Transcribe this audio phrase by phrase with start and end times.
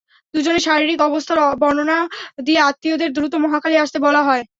[0.33, 1.97] দুজনের শারীরিক অবস্থার বর্ণনা
[2.43, 4.43] দিয়ে আত্মীয়দের দ্রুত মহাখালী আসতে বলা হয়।